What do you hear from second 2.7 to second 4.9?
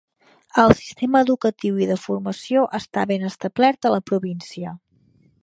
està ben establert a la província.